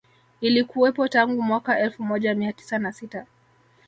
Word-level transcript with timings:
Ilikuwepo 0.41 1.07
tangu 1.07 1.41
mwaka 1.41 1.79
elfu 1.79 2.03
moja 2.03 2.35
mia 2.35 2.53
tisa 2.53 2.77
na 2.79 2.91
sita 2.91 3.25